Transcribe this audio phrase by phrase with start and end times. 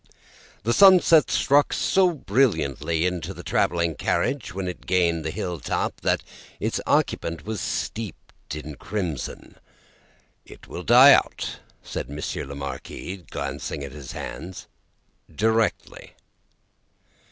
[0.63, 6.01] The sunset struck so brilliantly into the travelling carriage when it gained the hill top,
[6.01, 6.23] that
[6.59, 9.57] its occupant was steeped in crimson.
[10.43, 14.65] "It will die out," said Monsieur the Marquis, glancing at his hands,
[15.31, 16.13] "directly."